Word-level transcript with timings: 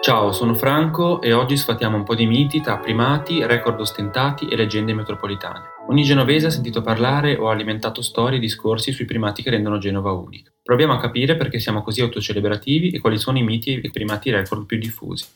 Ciao, 0.00 0.30
sono 0.32 0.54
Franco 0.54 1.20
e 1.20 1.32
oggi 1.32 1.56
sfatiamo 1.56 1.96
un 1.96 2.04
po' 2.04 2.14
di 2.14 2.24
miti 2.24 2.60
tra 2.60 2.78
primati, 2.78 3.44
record 3.44 3.80
ostentati 3.80 4.46
e 4.46 4.54
leggende 4.54 4.94
metropolitane. 4.94 5.74
Ogni 5.88 6.04
genovese 6.04 6.46
ha 6.46 6.50
sentito 6.50 6.82
parlare 6.82 7.34
o 7.34 7.48
ha 7.48 7.52
alimentato 7.52 8.00
storie 8.00 8.38
e 8.38 8.40
discorsi 8.40 8.92
sui 8.92 9.04
primati 9.04 9.42
che 9.42 9.50
rendono 9.50 9.78
Genova 9.78 10.12
unica. 10.12 10.52
Proviamo 10.62 10.92
a 10.92 10.98
capire 10.98 11.36
perché 11.36 11.58
siamo 11.58 11.82
così 11.82 12.00
autocelebrativi 12.00 12.90
e 12.90 13.00
quali 13.00 13.18
sono 13.18 13.38
i 13.38 13.42
miti 13.42 13.74
e 13.74 13.80
i 13.82 13.90
primati 13.90 14.30
record 14.30 14.66
più 14.66 14.78
diffusi. 14.78 15.26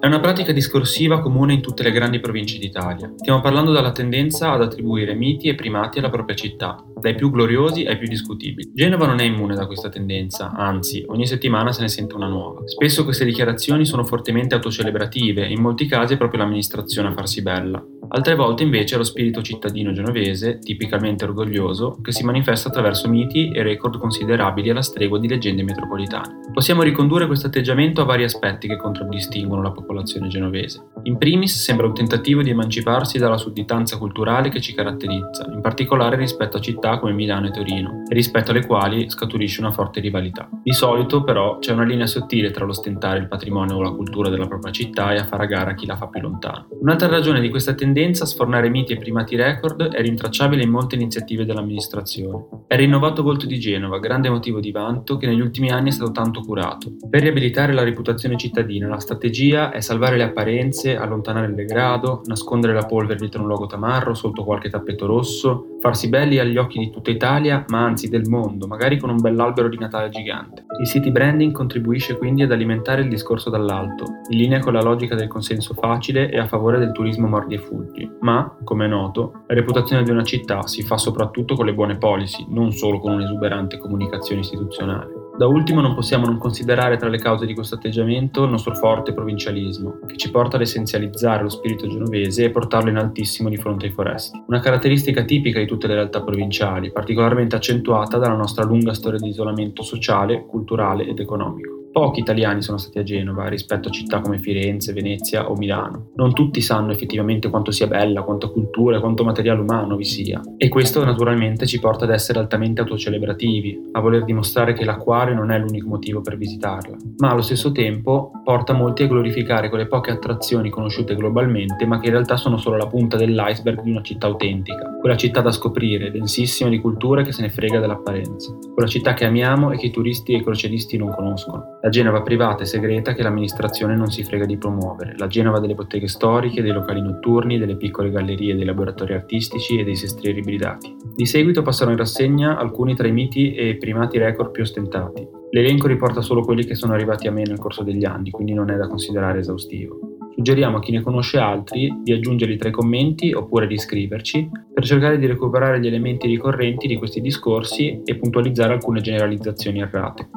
È 0.00 0.06
una 0.06 0.18
pratica 0.18 0.52
discorsiva 0.52 1.20
comune 1.20 1.52
in 1.52 1.60
tutte 1.60 1.82
le 1.82 1.90
grandi 1.90 2.20
province 2.20 2.58
d'Italia. 2.58 3.12
Stiamo 3.16 3.42
parlando 3.42 3.70
della 3.70 3.92
tendenza 3.92 4.50
ad 4.50 4.62
attribuire 4.62 5.12
miti 5.12 5.48
e 5.48 5.54
primati 5.54 5.98
alla 5.98 6.08
propria 6.08 6.34
città, 6.34 6.82
dai 6.98 7.14
più 7.14 7.30
gloriosi 7.30 7.84
ai 7.84 7.98
più 7.98 8.08
discutibili. 8.08 8.70
Genova 8.72 9.04
non 9.04 9.20
è 9.20 9.24
immune 9.24 9.54
da 9.54 9.66
questa 9.66 9.90
tendenza, 9.90 10.52
anzi, 10.56 11.04
ogni 11.08 11.26
settimana 11.26 11.70
se 11.72 11.82
ne 11.82 11.88
sente 11.88 12.14
una 12.14 12.28
nuova. 12.28 12.62
Spesso 12.64 13.04
queste 13.04 13.26
dichiarazioni 13.26 13.84
sono 13.84 14.02
fortemente 14.06 14.54
autocelebrative 14.54 15.46
e 15.46 15.52
in 15.52 15.60
molti 15.60 15.84
casi 15.84 16.14
è 16.14 16.16
proprio 16.16 16.40
l'amministrazione 16.40 17.08
a 17.08 17.12
farsi 17.12 17.42
bella. 17.42 17.84
Altre 18.12 18.34
volte 18.34 18.64
invece 18.64 18.96
è 18.96 18.98
lo 18.98 19.04
spirito 19.04 19.40
cittadino 19.40 19.92
genovese, 19.92 20.58
tipicamente 20.58 21.24
orgoglioso, 21.24 22.00
che 22.02 22.10
si 22.10 22.24
manifesta 22.24 22.68
attraverso 22.68 23.08
miti 23.08 23.52
e 23.52 23.62
record 23.62 23.98
considerabili 23.98 24.68
alla 24.70 24.82
stregua 24.82 25.20
di 25.20 25.28
leggende 25.28 25.62
metropolitane. 25.62 26.40
Possiamo 26.52 26.82
ricondurre 26.82 27.28
questo 27.28 27.46
atteggiamento 27.46 28.00
a 28.00 28.04
vari 28.04 28.24
aspetti 28.24 28.66
che 28.66 28.76
contraddistinguono 28.76 29.62
la 29.62 29.70
popolazione 29.70 30.26
genovese. 30.26 30.88
In 31.04 31.16
primis 31.16 31.62
sembra 31.62 31.86
un 31.86 31.94
tentativo 31.94 32.42
di 32.42 32.50
emanciparsi 32.50 33.16
dalla 33.16 33.38
sudditanza 33.38 33.96
culturale 33.96 34.50
che 34.50 34.60
ci 34.60 34.74
caratterizza, 34.74 35.48
in 35.50 35.60
particolare 35.60 36.16
rispetto 36.16 36.58
a 36.58 36.60
città 36.60 36.98
come 36.98 37.12
Milano 37.12 37.46
e 37.46 37.50
Torino, 37.50 38.02
e 38.06 38.14
rispetto 38.14 38.50
alle 38.50 38.66
quali 38.66 39.08
scaturisce 39.08 39.60
una 39.60 39.72
forte 39.72 40.00
rivalità. 40.00 40.48
Di 40.62 40.72
solito 40.72 41.24
però 41.24 41.58
c'è 41.58 41.72
una 41.72 41.84
linea 41.84 42.06
sottile 42.06 42.50
tra 42.50 42.66
l'ostentare 42.66 43.18
il 43.18 43.28
patrimonio 43.28 43.76
o 43.76 43.82
la 43.82 43.92
cultura 43.92 44.28
della 44.28 44.46
propria 44.46 44.72
città 44.72 45.12
e 45.12 45.18
a 45.18 45.24
fare 45.24 45.44
a 45.44 45.46
gara 45.46 45.74
chi 45.74 45.86
la 45.86 45.96
fa 45.96 46.08
più 46.08 46.20
lontano. 46.20 46.68
Un'altra 46.80 47.08
ragione 47.08 47.40
di 47.40 47.48
questa 47.48 47.74
tendenza 47.74 48.24
a 48.24 48.26
sfornare 48.26 48.68
miti 48.68 48.92
e 48.92 48.98
primati 48.98 49.36
record 49.36 49.88
è 49.92 50.00
rintracciabile 50.02 50.62
in 50.62 50.70
molte 50.70 50.96
iniziative 50.96 51.46
dell'amministrazione. 51.46 52.46
È 52.66 52.74
il 52.74 52.80
rinnovato 52.80 53.22
volto 53.22 53.46
di 53.46 53.58
Genova, 53.58 53.98
grande 53.98 54.28
motivo 54.28 54.60
di 54.60 54.70
vanto 54.70 55.16
che 55.16 55.26
negli 55.26 55.40
ultimi 55.40 55.70
anni 55.70 55.88
è 55.88 55.92
stato 55.92 56.12
tanto 56.12 56.40
curato. 56.42 56.92
Per 57.08 57.20
riabilitare 57.22 57.72
la 57.72 57.84
reputazione 57.84 58.36
cittadina, 58.36 58.86
la 58.86 58.98
strategia 58.98 59.70
è 59.70 59.80
salvare 59.80 60.16
le 60.16 60.24
apparenze, 60.24 60.89
allontanare 60.96 61.46
il 61.46 61.54
degrado, 61.54 62.22
nascondere 62.24 62.72
la 62.72 62.86
polvere 62.86 63.18
dietro 63.18 63.42
un 63.42 63.48
logo 63.48 63.66
tamarro, 63.66 64.14
sotto 64.14 64.44
qualche 64.44 64.70
tappeto 64.70 65.06
rosso, 65.06 65.76
farsi 65.80 66.08
belli 66.08 66.38
agli 66.38 66.56
occhi 66.56 66.78
di 66.78 66.90
tutta 66.90 67.10
Italia, 67.10 67.64
ma 67.68 67.84
anzi 67.84 68.08
del 68.08 68.28
mondo, 68.28 68.66
magari 68.66 68.98
con 68.98 69.10
un 69.10 69.20
bell'albero 69.20 69.68
di 69.68 69.78
Natale 69.78 70.08
gigante. 70.10 70.64
Il 70.80 70.86
city 70.86 71.10
branding 71.10 71.52
contribuisce 71.52 72.16
quindi 72.16 72.42
ad 72.42 72.52
alimentare 72.52 73.02
il 73.02 73.08
discorso 73.08 73.50
dall'alto, 73.50 74.04
in 74.28 74.38
linea 74.38 74.60
con 74.60 74.72
la 74.72 74.82
logica 74.82 75.14
del 75.14 75.28
consenso 75.28 75.74
facile 75.74 76.30
e 76.30 76.38
a 76.38 76.46
favore 76.46 76.78
del 76.78 76.92
turismo 76.92 77.26
mordi 77.26 77.54
e 77.54 77.58
fuggi 77.58 78.18
ma, 78.20 78.56
come 78.64 78.84
è 78.84 78.88
noto, 78.88 79.44
la 79.46 79.54
reputazione 79.54 80.02
di 80.02 80.10
una 80.10 80.24
città 80.24 80.66
si 80.66 80.82
fa 80.82 80.96
soprattutto 80.96 81.54
con 81.54 81.66
le 81.66 81.74
buone 81.74 81.96
policy, 81.96 82.46
non 82.48 82.72
solo 82.72 82.98
con 82.98 83.12
un'esuberante 83.12 83.78
comunicazione 83.78 84.40
istituzionale. 84.40 85.19
Da 85.40 85.46
ultimo 85.46 85.80
non 85.80 85.94
possiamo 85.94 86.26
non 86.26 86.36
considerare 86.36 86.98
tra 86.98 87.08
le 87.08 87.16
cause 87.16 87.46
di 87.46 87.54
questo 87.54 87.76
atteggiamento 87.76 88.44
il 88.44 88.50
nostro 88.50 88.74
forte 88.74 89.14
provincialismo, 89.14 90.00
che 90.06 90.18
ci 90.18 90.30
porta 90.30 90.56
ad 90.56 90.62
essenzializzare 90.62 91.42
lo 91.42 91.48
spirito 91.48 91.88
genovese 91.88 92.44
e 92.44 92.50
portarlo 92.50 92.90
in 92.90 92.98
altissimo 92.98 93.48
di 93.48 93.56
fronte 93.56 93.86
ai 93.86 93.92
foresti. 93.92 94.38
Una 94.48 94.60
caratteristica 94.60 95.24
tipica 95.24 95.58
di 95.58 95.64
tutte 95.64 95.86
le 95.86 95.94
realtà 95.94 96.22
provinciali, 96.22 96.92
particolarmente 96.92 97.56
accentuata 97.56 98.18
dalla 98.18 98.36
nostra 98.36 98.66
lunga 98.66 98.92
storia 98.92 99.18
di 99.18 99.28
isolamento 99.28 99.82
sociale, 99.82 100.44
culturale 100.44 101.06
ed 101.06 101.18
economico. 101.18 101.79
Pochi 101.92 102.20
italiani 102.20 102.62
sono 102.62 102.78
stati 102.78 103.00
a 103.00 103.02
Genova 103.02 103.48
rispetto 103.48 103.88
a 103.88 103.90
città 103.90 104.20
come 104.20 104.38
Firenze, 104.38 104.92
Venezia 104.92 105.50
o 105.50 105.56
Milano. 105.56 106.10
Non 106.14 106.32
tutti 106.32 106.60
sanno 106.60 106.92
effettivamente 106.92 107.50
quanto 107.50 107.72
sia 107.72 107.88
bella, 107.88 108.22
quanta 108.22 108.46
cultura 108.46 108.96
e 108.96 109.00
quanto 109.00 109.24
materiale 109.24 109.60
umano 109.60 109.96
vi 109.96 110.04
sia. 110.04 110.40
E 110.56 110.68
questo 110.68 111.04
naturalmente 111.04 111.66
ci 111.66 111.80
porta 111.80 112.04
ad 112.04 112.12
essere 112.12 112.38
altamente 112.38 112.80
autocelebrativi, 112.82 113.88
a 113.90 114.00
voler 114.00 114.22
dimostrare 114.22 114.72
che 114.72 114.84
l'acquario 114.84 115.34
non 115.34 115.50
è 115.50 115.58
l'unico 115.58 115.88
motivo 115.88 116.20
per 116.20 116.36
visitarla, 116.36 116.96
ma 117.16 117.30
allo 117.30 117.42
stesso 117.42 117.72
tempo 117.72 118.30
porta 118.44 118.72
molti 118.72 119.02
a 119.02 119.08
glorificare 119.08 119.68
quelle 119.68 119.88
poche 119.88 120.12
attrazioni 120.12 120.70
conosciute 120.70 121.16
globalmente, 121.16 121.86
ma 121.86 121.98
che 121.98 122.06
in 122.06 122.12
realtà 122.12 122.36
sono 122.36 122.56
solo 122.56 122.76
la 122.76 122.86
punta 122.86 123.16
dell'iceberg 123.16 123.82
di 123.82 123.90
una 123.90 124.02
città 124.02 124.28
autentica, 124.28 124.96
quella 125.00 125.16
città 125.16 125.40
da 125.40 125.50
scoprire, 125.50 126.12
densissima 126.12 126.70
di 126.70 126.78
culture 126.78 127.24
che 127.24 127.32
se 127.32 127.42
ne 127.42 127.50
frega 127.50 127.80
dell'apparenza, 127.80 128.56
quella 128.72 128.88
città 128.88 129.12
che 129.12 129.24
amiamo 129.24 129.72
e 129.72 129.76
che 129.76 129.86
i 129.86 129.90
turisti 129.90 130.34
e 130.34 130.36
i 130.36 130.42
croceristi 130.44 130.96
non 130.96 131.10
conoscono 131.10 131.78
la 131.82 131.88
Genova 131.88 132.20
privata 132.20 132.62
e 132.62 132.66
segreta 132.66 133.14
che 133.14 133.22
l'amministrazione 133.22 133.96
non 133.96 134.10
si 134.10 134.22
frega 134.22 134.44
di 134.44 134.58
promuovere, 134.58 135.14
la 135.16 135.26
Genova 135.26 135.60
delle 135.60 135.74
botteghe 135.74 136.08
storiche, 136.08 136.60
dei 136.60 136.72
locali 136.72 137.00
notturni, 137.00 137.58
delle 137.58 137.76
piccole 137.76 138.10
gallerie, 138.10 138.54
dei 138.54 138.66
laboratori 138.66 139.14
artistici 139.14 139.78
e 139.78 139.84
dei 139.84 139.96
sestrieri 139.96 140.40
ibridati. 140.40 140.94
Di 141.14 141.24
seguito 141.24 141.62
passerò 141.62 141.90
in 141.90 141.96
rassegna 141.96 142.58
alcuni 142.58 142.94
tra 142.94 143.08
i 143.08 143.12
miti 143.12 143.54
e 143.54 143.76
primati 143.76 144.18
record 144.18 144.50
più 144.50 144.62
ostentati. 144.62 145.26
L'elenco 145.52 145.86
riporta 145.86 146.20
solo 146.20 146.42
quelli 146.42 146.64
che 146.64 146.74
sono 146.74 146.92
arrivati 146.92 147.26
a 147.26 147.32
me 147.32 147.44
nel 147.44 147.58
corso 147.58 147.82
degli 147.82 148.04
anni, 148.04 148.30
quindi 148.30 148.52
non 148.52 148.70
è 148.70 148.76
da 148.76 148.86
considerare 148.86 149.38
esaustivo. 149.38 149.98
Suggeriamo 150.34 150.76
a 150.76 150.80
chi 150.80 150.92
ne 150.92 151.00
conosce 151.00 151.38
altri 151.38 151.92
di 152.02 152.12
aggiungerli 152.12 152.56
tra 152.56 152.68
i 152.68 152.72
commenti 152.72 153.32
oppure 153.32 153.66
di 153.66 153.74
iscriverci 153.74 154.48
per 154.72 154.84
cercare 154.84 155.18
di 155.18 155.26
recuperare 155.26 155.80
gli 155.80 155.86
elementi 155.86 156.28
ricorrenti 156.28 156.86
di 156.86 156.96
questi 156.96 157.20
discorsi 157.20 158.00
e 158.04 158.16
puntualizzare 158.16 158.74
alcune 158.74 159.00
generalizzazioni 159.00 159.80
errate. 159.80 160.28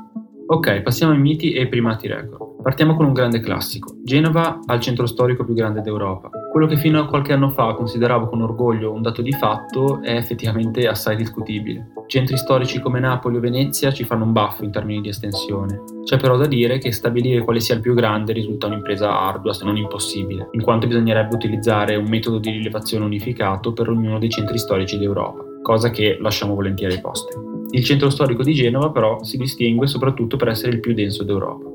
Ok, 0.45 0.81
passiamo 0.81 1.13
ai 1.13 1.19
miti 1.19 1.53
e 1.53 1.61
ai 1.61 1.69
primati 1.69 2.07
record. 2.07 2.61
Partiamo 2.61 2.95
con 2.95 3.05
un 3.05 3.13
grande 3.13 3.39
classico. 3.39 3.95
Genova 4.03 4.59
ha 4.65 4.73
il 4.73 4.81
centro 4.81 5.05
storico 5.05 5.45
più 5.45 5.53
grande 5.53 5.81
d'Europa. 5.81 6.29
Quello 6.51 6.67
che 6.67 6.75
fino 6.75 6.99
a 6.99 7.07
qualche 7.07 7.31
anno 7.31 7.49
fa 7.49 7.73
consideravo 7.73 8.27
con 8.27 8.41
orgoglio 8.41 8.91
un 8.91 9.01
dato 9.01 9.21
di 9.21 9.31
fatto 9.31 10.01
è 10.01 10.15
effettivamente 10.15 10.85
assai 10.85 11.15
discutibile. 11.15 11.93
Centri 12.07 12.37
storici 12.37 12.81
come 12.81 12.99
Napoli 12.99 13.37
o 13.37 13.39
Venezia 13.39 13.91
ci 13.91 14.03
fanno 14.03 14.25
un 14.25 14.33
baffo 14.33 14.65
in 14.65 14.71
termini 14.71 14.99
di 14.99 15.09
estensione. 15.09 15.81
C'è 16.03 16.17
però 16.17 16.35
da 16.35 16.45
dire 16.45 16.77
che 16.77 16.91
stabilire 16.91 17.41
quale 17.41 17.61
sia 17.61 17.75
il 17.75 17.81
più 17.81 17.93
grande 17.93 18.33
risulta 18.33 18.67
un'impresa 18.67 19.17
ardua 19.17 19.53
se 19.53 19.63
non 19.63 19.77
impossibile, 19.77 20.49
in 20.51 20.61
quanto 20.61 20.87
bisognerebbe 20.87 21.33
utilizzare 21.33 21.95
un 21.95 22.09
metodo 22.09 22.37
di 22.37 22.51
rilevazione 22.51 23.05
unificato 23.05 23.71
per 23.71 23.89
ognuno 23.89 24.19
dei 24.19 24.29
centri 24.29 24.57
storici 24.57 24.97
d'Europa, 24.97 25.41
cosa 25.61 25.89
che 25.89 26.17
lasciamo 26.19 26.53
volentieri 26.53 26.95
ai 26.95 27.01
posteri. 27.01 27.52
Il 27.75 27.83
centro 27.83 28.11
storico 28.11 28.43
di 28.43 28.53
Genova 28.53 28.91
però 28.91 29.23
si 29.23 29.35
distingue 29.35 29.87
soprattutto 29.87 30.37
per 30.37 30.49
essere 30.49 30.73
il 30.73 30.79
più 30.79 30.93
denso 30.93 31.23
d'Europa. 31.23 31.71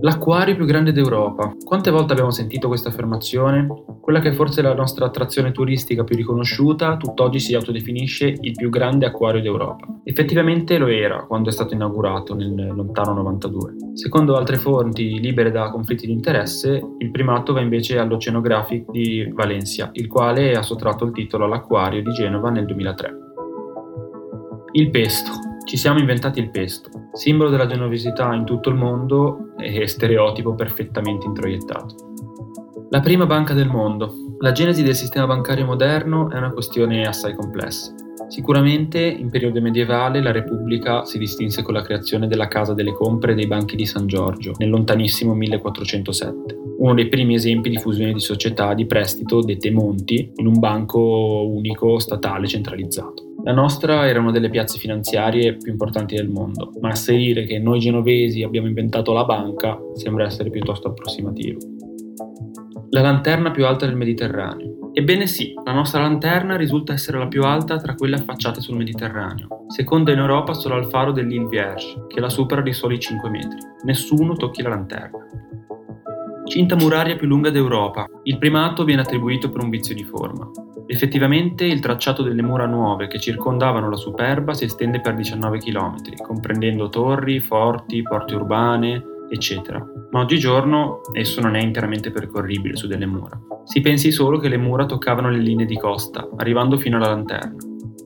L'acquario 0.00 0.56
più 0.56 0.64
grande 0.64 0.90
d'Europa. 0.90 1.54
Quante 1.64 1.92
volte 1.92 2.12
abbiamo 2.14 2.32
sentito 2.32 2.66
questa 2.66 2.88
affermazione? 2.88 3.64
Quella 4.00 4.18
che 4.18 4.30
è 4.30 4.32
forse 4.32 4.60
la 4.60 4.74
nostra 4.74 5.06
attrazione 5.06 5.52
turistica 5.52 6.02
più 6.02 6.16
riconosciuta, 6.16 6.96
tutt'oggi 6.96 7.38
si 7.38 7.54
autodefinisce 7.54 8.36
il 8.40 8.52
più 8.52 8.70
grande 8.70 9.06
acquario 9.06 9.40
d'Europa. 9.40 9.86
Effettivamente 10.02 10.78
lo 10.78 10.88
era 10.88 11.24
quando 11.24 11.50
è 11.50 11.52
stato 11.52 11.74
inaugurato 11.74 12.34
nel 12.34 12.72
lontano 12.74 13.14
92. 13.14 13.74
Secondo 13.94 14.34
altre 14.34 14.56
fonti 14.56 15.20
libere 15.20 15.52
da 15.52 15.70
conflitti 15.70 16.06
di 16.06 16.12
interesse, 16.12 16.82
il 16.98 17.10
primato 17.12 17.52
va 17.52 17.60
invece 17.60 17.98
all'Oceanographic 17.98 18.90
di 18.90 19.30
Valencia, 19.32 19.90
il 19.92 20.08
quale 20.08 20.56
ha 20.56 20.62
sottratto 20.62 21.04
il 21.04 21.12
titolo 21.12 21.44
all'acquario 21.44 22.02
di 22.02 22.10
Genova 22.10 22.50
nel 22.50 22.66
2003. 22.66 23.25
Il 24.76 24.90
pesto. 24.90 25.30
Ci 25.64 25.78
siamo 25.78 26.00
inventati 26.00 26.38
il 26.38 26.50
pesto, 26.50 26.90
simbolo 27.14 27.48
della 27.48 27.64
genovesità 27.64 28.34
in 28.34 28.44
tutto 28.44 28.68
il 28.68 28.74
mondo 28.74 29.54
e 29.56 29.86
stereotipo 29.86 30.54
perfettamente 30.54 31.24
introiettato. 31.24 31.94
La 32.90 33.00
prima 33.00 33.24
banca 33.24 33.54
del 33.54 33.68
mondo. 33.68 34.36
La 34.40 34.52
genesi 34.52 34.82
del 34.82 34.94
sistema 34.94 35.26
bancario 35.26 35.64
moderno 35.64 36.28
è 36.28 36.36
una 36.36 36.52
questione 36.52 37.06
assai 37.06 37.34
complessa. 37.34 37.94
Sicuramente 38.28 39.00
in 39.00 39.30
periodo 39.30 39.62
medievale 39.62 40.20
la 40.20 40.30
Repubblica 40.30 41.06
si 41.06 41.16
distinse 41.16 41.62
con 41.62 41.72
la 41.72 41.80
creazione 41.80 42.26
della 42.26 42.46
Casa 42.46 42.74
delle 42.74 42.92
Compre 42.92 43.34
dei 43.34 43.46
Banchi 43.46 43.76
di 43.76 43.86
San 43.86 44.06
Giorgio 44.06 44.52
nel 44.58 44.68
lontanissimo 44.68 45.32
1407, 45.32 46.54
uno 46.80 46.92
dei 46.92 47.08
primi 47.08 47.32
esempi 47.32 47.70
di 47.70 47.78
fusione 47.78 48.12
di 48.12 48.20
società 48.20 48.74
di 48.74 48.84
prestito 48.84 49.40
dette 49.40 49.70
Monti 49.70 50.32
in 50.36 50.46
un 50.46 50.58
banco 50.58 51.46
unico 51.48 51.98
statale 51.98 52.46
centralizzato. 52.46 53.35
La 53.46 53.52
nostra 53.52 54.08
era 54.08 54.18
una 54.18 54.32
delle 54.32 54.50
piazze 54.50 54.76
finanziarie 54.76 55.54
più 55.54 55.70
importanti 55.70 56.16
del 56.16 56.28
mondo, 56.28 56.72
ma 56.80 56.88
asserire 56.88 57.44
che 57.44 57.60
noi 57.60 57.78
genovesi 57.78 58.42
abbiamo 58.42 58.66
inventato 58.66 59.12
la 59.12 59.24
banca 59.24 59.78
sembra 59.94 60.24
essere 60.24 60.50
piuttosto 60.50 60.88
approssimativo. 60.88 61.60
La 62.90 63.02
lanterna 63.02 63.52
più 63.52 63.64
alta 63.64 63.86
del 63.86 63.94
Mediterraneo. 63.94 64.90
Ebbene 64.92 65.28
sì, 65.28 65.54
la 65.64 65.72
nostra 65.72 66.00
lanterna 66.00 66.56
risulta 66.56 66.92
essere 66.92 67.18
la 67.18 67.28
più 67.28 67.44
alta 67.44 67.76
tra 67.76 67.94
quelle 67.94 68.16
affacciate 68.16 68.60
sul 68.60 68.78
Mediterraneo, 68.78 69.66
seconda 69.68 70.10
in 70.10 70.18
Europa 70.18 70.52
solo 70.52 70.74
al 70.74 70.88
faro 70.88 71.12
dell'Île 71.12 71.46
Vierge, 71.46 72.06
che 72.08 72.18
la 72.18 72.28
supera 72.28 72.62
di 72.62 72.72
soli 72.72 72.98
5 72.98 73.30
metri. 73.30 73.58
Nessuno 73.84 74.34
tocchi 74.34 74.62
la 74.62 74.70
lanterna. 74.70 75.24
Cinta 76.46 76.74
muraria 76.74 77.14
più 77.14 77.28
lunga 77.28 77.50
d'Europa. 77.50 78.06
Il 78.24 78.38
primato 78.38 78.82
viene 78.82 79.02
attribuito 79.02 79.50
per 79.50 79.62
un 79.62 79.70
vizio 79.70 79.94
di 79.94 80.02
forma. 80.02 80.50
Effettivamente 80.88 81.64
il 81.64 81.80
tracciato 81.80 82.22
delle 82.22 82.42
mura 82.42 82.66
nuove 82.66 83.08
che 83.08 83.18
circondavano 83.18 83.90
la 83.90 83.96
Superba 83.96 84.54
si 84.54 84.64
estende 84.64 85.00
per 85.00 85.14
19 85.14 85.58
km, 85.58 85.96
comprendendo 86.22 86.88
torri, 86.88 87.40
forti, 87.40 88.02
porte 88.02 88.34
urbane, 88.36 89.02
eccetera. 89.28 89.84
Ma 90.10 90.20
oggigiorno 90.20 91.00
esso 91.12 91.40
non 91.40 91.56
è 91.56 91.60
interamente 91.60 92.12
percorribile 92.12 92.76
su 92.76 92.86
delle 92.86 93.06
mura. 93.06 93.38
Si 93.64 93.80
pensi 93.80 94.12
solo 94.12 94.38
che 94.38 94.48
le 94.48 94.58
mura 94.58 94.86
toccavano 94.86 95.28
le 95.28 95.38
linee 95.38 95.66
di 95.66 95.76
costa, 95.76 96.28
arrivando 96.36 96.76
fino 96.78 96.96
alla 96.96 97.08
lanterna. 97.08 97.56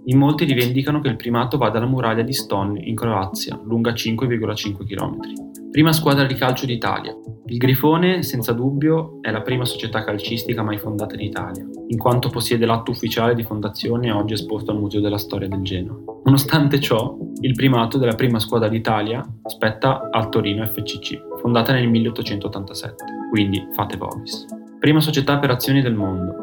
In 0.07 0.19
molti 0.19 0.45
rivendicano 0.45 1.01
che 1.01 1.09
il 1.09 1.17
primato 1.17 1.59
va 1.59 1.69
dalla 1.69 1.85
muraglia 1.85 2.23
di 2.23 2.33
Ston 2.33 2.79
in 2.79 2.97
Croazia, 2.97 3.61
lunga 3.63 3.93
5,5 3.93 4.87
km. 4.87 5.50
Prima 5.71 5.93
squadra 5.93 6.25
di 6.25 6.35
calcio 6.35 6.67
d'Italia. 6.67 7.17
Il 7.47 7.57
Grifone, 7.57 8.25
senza 8.25 8.53
dubbio, 8.53 9.19
è 9.21 9.31
la 9.31 9.43
prima 9.43 9.65
società 9.65 10.03
calcistica 10.03 10.65
mai 10.65 10.79
fondata 10.79 11.15
in 11.15 11.21
Italia, 11.21 11.65
in 11.87 11.97
quanto 11.97 12.29
possiede 12.29 12.67
l'atto 12.67 12.91
ufficiale 12.91 13.37
di 13.37 13.45
fondazione 13.45 14.11
oggi 14.11 14.33
esposto 14.33 14.73
al 14.73 14.81
Museo 14.81 15.01
della 15.01 15.17
Storia 15.17 15.47
del 15.47 15.63
Genoa. 15.63 15.97
Nonostante 16.25 16.81
ciò, 16.81 17.17
il 17.43 17.55
primato 17.55 17.99
della 17.99 18.17
prima 18.17 18.41
squadra 18.41 18.69
d'Italia 18.69 19.25
spetta 19.45 20.09
al 20.11 20.29
Torino 20.29 20.67
FCC, 20.67 21.39
fondata 21.41 21.73
nel 21.73 21.89
1887, 21.89 23.05
quindi 23.31 23.65
fate 23.73 23.97
Vovis. 23.97 24.47
Prima 24.81 24.99
società 24.99 25.39
per 25.39 25.51
azioni 25.51 25.83
del 25.83 25.95
mondo. 25.95 26.35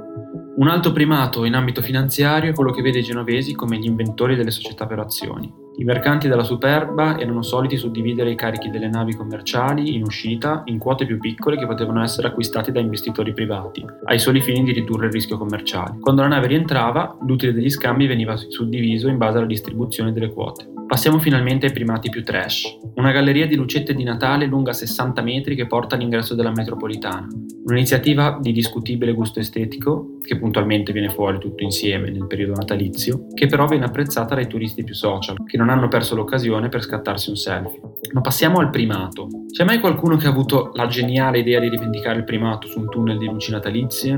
Un 0.55 0.69
alto 0.69 0.93
primato 0.93 1.43
in 1.43 1.55
ambito 1.55 1.81
finanziario 1.81 2.51
è 2.51 2.53
quello 2.53 2.71
che 2.71 2.81
vede 2.81 2.99
i 2.99 3.03
genovesi 3.03 3.53
come 3.53 3.77
gli 3.77 3.87
inventori 3.87 4.37
delle 4.37 4.51
società 4.51 4.87
per 4.87 4.99
azioni. 4.99 5.65
I 5.79 5.83
mercanti 5.83 6.27
della 6.27 6.43
Superba 6.43 7.19
erano 7.19 7.43
soliti 7.43 7.77
suddividere 7.77 8.31
i 8.31 8.35
carichi 8.35 8.71
delle 8.71 8.89
navi 8.89 9.13
commerciali 9.13 9.93
in 9.93 10.01
uscita 10.01 10.63
in 10.65 10.79
quote 10.79 11.05
più 11.05 11.19
piccole 11.19 11.55
che 11.55 11.67
potevano 11.67 12.01
essere 12.01 12.29
acquistate 12.29 12.71
da 12.71 12.79
investitori 12.79 13.31
privati, 13.31 13.85
ai 14.05 14.17
soli 14.17 14.41
fini 14.41 14.63
di 14.63 14.71
ridurre 14.71 15.05
il 15.05 15.11
rischio 15.11 15.37
commerciale. 15.37 15.99
Quando 15.99 16.23
la 16.23 16.29
nave 16.29 16.47
rientrava, 16.47 17.15
l'utile 17.21 17.53
degli 17.53 17.69
scambi 17.69 18.07
veniva 18.07 18.35
suddiviso 18.35 19.07
in 19.07 19.17
base 19.17 19.37
alla 19.37 19.45
distribuzione 19.45 20.11
delle 20.11 20.33
quote. 20.33 20.67
Passiamo 20.87 21.19
finalmente 21.19 21.67
ai 21.67 21.73
primati 21.73 22.09
più 22.09 22.23
trash. 22.23 22.79
Una 22.95 23.11
galleria 23.11 23.45
di 23.45 23.55
lucette 23.55 23.93
di 23.93 24.03
Natale 24.03 24.47
lunga 24.47 24.73
60 24.73 25.21
metri 25.21 25.53
che 25.53 25.67
porta 25.67 25.93
all'ingresso 25.93 26.33
della 26.33 26.51
metropolitana. 26.51 27.27
Un'iniziativa 27.69 28.39
di 28.41 28.53
discutibile 28.53 29.11
gusto 29.11 29.41
estetico, 29.41 30.19
che 30.21 30.37
puntualmente 30.37 30.93
viene 30.93 31.09
fuori 31.09 31.37
tutto 31.37 31.63
insieme 31.63 32.09
nel 32.09 32.25
periodo 32.25 32.53
natalizio, 32.53 33.27
che 33.33 33.47
però 33.47 33.65
viene 33.65 33.83
apprezzata 33.83 34.35
dai 34.35 34.47
turisti 34.47 34.85
più 34.85 34.95
social, 34.95 35.35
che 35.45 35.57
non 35.57 35.67
hanno 35.67 35.89
perso 35.89 36.15
l'occasione 36.15 36.69
per 36.69 36.81
scattarsi 36.81 37.29
un 37.29 37.35
selfie. 37.35 37.81
Ma 38.13 38.21
passiamo 38.21 38.59
al 38.59 38.69
primato. 38.69 39.27
C'è 39.51 39.65
mai 39.65 39.81
qualcuno 39.81 40.15
che 40.15 40.27
ha 40.27 40.29
avuto 40.29 40.71
la 40.75 40.87
geniale 40.87 41.39
idea 41.39 41.59
di 41.59 41.67
rivendicare 41.67 42.19
il 42.19 42.23
primato 42.23 42.67
su 42.67 42.79
un 42.79 42.87
tunnel 42.87 43.17
di 43.17 43.25
luci 43.25 43.51
natalizie? 43.51 44.11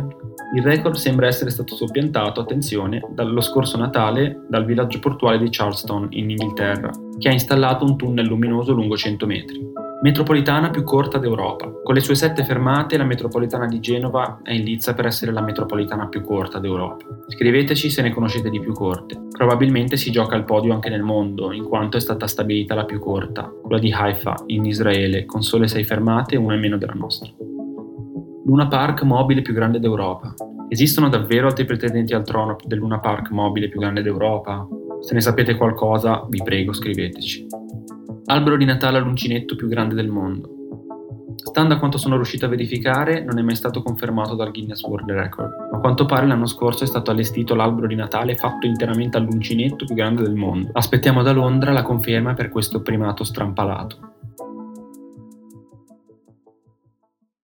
Il 0.56 0.62
record 0.62 0.96
sembra 0.96 1.26
essere 1.26 1.50
stato 1.50 1.76
soppiantato, 1.76 2.42
attenzione, 2.42 3.02
dallo 3.16 3.42
scorso 3.42 3.78
Natale 3.78 4.46
dal 4.48 4.66
villaggio 4.66 5.00
portuale 5.00 5.40
di 5.40 5.50
Charleston 5.50 6.06
in 6.12 6.30
Inghilterra, 6.30 6.92
che 7.18 7.30
ha 7.30 7.34
installato 7.34 7.84
un 7.84 7.98
tunnel 7.98 8.28
luminoso 8.28 8.74
lungo 8.74 8.96
100 8.96 9.26
metri. 9.26 9.79
Metropolitana 10.02 10.70
più 10.70 10.84
corta 10.84 11.18
d'Europa. 11.18 11.70
Con 11.84 11.94
le 11.94 12.00
sue 12.00 12.16
sette 12.16 12.46
fermate, 12.46 12.96
la 12.96 13.04
metropolitana 13.04 13.66
di 13.66 13.82
Genova 13.82 14.40
è 14.44 14.54
in 14.54 14.64
lizza 14.64 14.94
per 14.94 15.06
essere 15.06 15.34
la 15.34 15.42
metropolitana 15.42 16.08
più 16.08 16.22
corta 16.22 16.58
d'Europa. 16.58 17.04
Scriveteci 17.28 17.90
se 17.90 18.02
ne 18.02 18.12
conoscete 18.12 18.50
di 18.50 18.62
più 18.62 18.72
corte. 18.72 19.20
Probabilmente 19.30 19.98
si 19.98 20.10
gioca 20.10 20.36
al 20.36 20.46
podio 20.46 20.74
anche 20.74 20.88
nel 20.88 21.04
mondo, 21.04 21.52
in 21.52 21.66
quanto 21.66 21.98
è 21.98 22.00
stata 22.00 22.28
stabilita 22.28 22.76
la 22.76 22.86
più 22.86 22.98
corta, 22.98 23.52
quella 23.62 23.78
di 23.78 23.92
Haifa, 23.92 24.36
in 24.46 24.64
Israele, 24.64 25.26
con 25.26 25.44
sole 25.44 25.68
sei 25.68 25.84
fermate, 25.84 26.38
una 26.38 26.54
in 26.54 26.62
meno 26.62 26.78
della 26.78 26.94
nostra. 26.94 27.30
Luna 28.46 28.70
Park 28.70 29.02
mobile 29.04 29.42
più 29.42 29.54
grande 29.54 29.82
d'Europa. 29.82 30.34
Esistono 30.70 31.10
davvero 31.10 31.48
altri 31.48 31.66
pretendenti 31.66 32.14
al 32.14 32.24
trono 32.24 32.56
del 32.64 32.78
Luna 32.78 33.00
Park 33.00 33.32
mobile 33.32 33.68
più 33.68 33.82
grande 33.82 34.02
d'Europa? 34.02 34.66
Se 35.02 35.14
ne 35.14 35.20
sapete 35.20 35.56
qualcosa, 35.56 36.26
vi 36.30 36.42
prego 36.42 36.72
scriveteci. 36.72 37.59
Albero 38.32 38.58
di 38.58 38.66
Natale 38.66 39.00
all'uncinetto 39.00 39.56
più 39.56 39.68
grande 39.68 39.96
del 39.96 40.08
mondo. 40.08 40.50
Stando 41.36 41.74
a 41.74 41.80
quanto 41.80 41.98
sono 41.98 42.14
riuscito 42.14 42.46
a 42.46 42.50
verificare, 42.50 43.24
non 43.24 43.40
è 43.40 43.42
mai 43.42 43.56
stato 43.56 43.82
confermato 43.82 44.36
dal 44.36 44.52
Guinness 44.52 44.84
World 44.84 45.10
Record, 45.10 45.50
ma 45.72 45.78
a 45.78 45.80
quanto 45.80 46.06
pare 46.06 46.28
l'anno 46.28 46.46
scorso 46.46 46.84
è 46.84 46.88
stato 46.88 47.10
allestito 47.10 47.56
l'albero 47.56 47.88
di 47.88 47.96
Natale 47.96 48.36
fatto 48.36 48.68
interamente 48.68 49.18
all'uncinetto 49.18 49.86
più 49.86 49.96
grande 49.96 50.22
del 50.22 50.36
mondo. 50.36 50.70
Aspettiamo 50.74 51.24
da 51.24 51.32
Londra 51.32 51.72
la 51.72 51.82
conferma 51.82 52.36
per 52.36 52.50
questo 52.50 52.84
primato 52.84 53.24
strampalato. 53.24 54.19